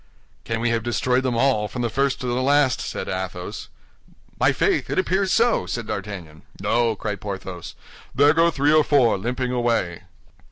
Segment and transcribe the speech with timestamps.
[0.45, 3.69] "Can we have destroyed them all, from the first to the last?" said Athos.
[4.39, 6.41] "My faith, it appears so!" said D'Artagnan.
[6.59, 7.75] "No," cried Porthos;
[8.15, 10.01] "there go three or four, limping away."